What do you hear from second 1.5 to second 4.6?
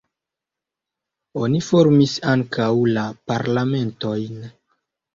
formis ankaŭ la Parlamentojn.